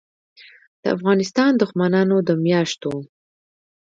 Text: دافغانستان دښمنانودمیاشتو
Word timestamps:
دافغانستان 0.85 1.51
دښمنانودمیاشتو 1.61 2.91